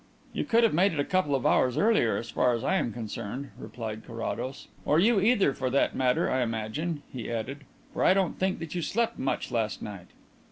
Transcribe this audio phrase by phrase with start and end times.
[0.33, 2.91] "You could have made it a couple of hours earlier as far as I am
[2.91, 4.67] concerned," replied Carrados.
[4.83, 8.73] "Or you either for that matter, I imagine," he added, "for I don't think that
[8.73, 10.07] you slept much last night."